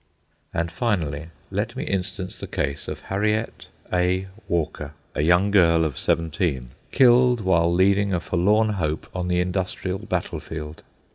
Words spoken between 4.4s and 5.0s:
Walker,